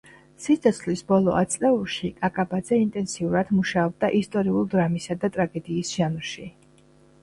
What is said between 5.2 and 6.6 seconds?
და ტრაგედიის ჟანრში.